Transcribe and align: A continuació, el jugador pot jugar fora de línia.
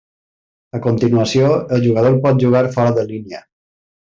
A 0.79 0.79
continuació, 0.85 1.51
el 1.77 1.85
jugador 1.87 2.17
pot 2.27 2.41
jugar 2.47 2.65
fora 2.79 2.97
de 3.01 3.07
línia. 3.15 3.45